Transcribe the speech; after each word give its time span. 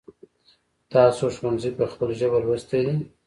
تاسو 0.93 1.23
ښونځی 1.37 1.71
په 1.77 1.85
خپل 1.91 2.09
ژبه 2.19 2.37
لوستی 2.43 2.81
دی؟ 2.85 2.95